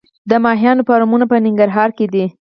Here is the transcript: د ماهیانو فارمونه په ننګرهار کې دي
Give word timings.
د 0.29 0.31
ماهیانو 0.45 0.85
فارمونه 0.87 1.25
په 1.31 1.35
ننګرهار 1.45 1.89
کې 1.97 2.05
دي 2.13 2.25